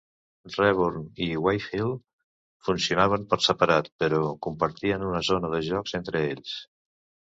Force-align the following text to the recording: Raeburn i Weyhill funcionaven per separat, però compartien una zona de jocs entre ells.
Raeburn 0.53 1.03
i 1.25 1.27
Weyhill 1.47 1.91
funcionaven 2.69 3.29
per 3.35 3.41
separat, 3.51 3.93
però 4.03 4.25
compartien 4.51 5.09
una 5.15 5.27
zona 5.33 5.57
de 5.57 5.65
jocs 5.73 5.99
entre 6.05 6.29
ells. 6.37 6.61